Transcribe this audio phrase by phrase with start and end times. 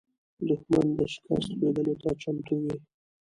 [0.47, 2.75] دښمن د شکست لیدلو ته چمتو وي